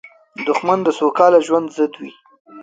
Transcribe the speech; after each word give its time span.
دښمن 0.47 0.79
د 0.83 0.87
سوکاله 0.99 1.39
ژوند 1.47 1.67
ضد 1.77 1.93
وي 1.99 2.11